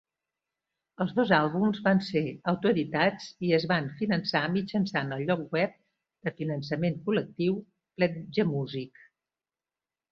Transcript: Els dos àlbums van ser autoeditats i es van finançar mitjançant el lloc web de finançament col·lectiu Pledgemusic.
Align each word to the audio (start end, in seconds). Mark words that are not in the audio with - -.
Els 1.03 1.11
dos 1.17 1.33
àlbums 1.39 1.81
van 1.87 2.01
ser 2.07 2.23
autoeditats 2.53 3.29
i 3.49 3.53
es 3.59 3.67
van 3.73 3.91
finançar 4.01 4.43
mitjançant 4.57 5.15
el 5.19 5.23
lloc 5.29 5.45
web 5.59 5.77
de 6.31 6.35
finançament 6.43 7.01
col·lectiu 7.07 7.63
Pledgemusic. 8.01 9.09